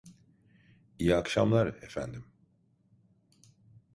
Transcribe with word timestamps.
İyi 0.99 1.15
akşamlar, 1.15 1.67
efendim. 1.83 2.25